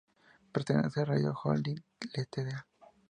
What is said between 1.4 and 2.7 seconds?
Holding Ltda.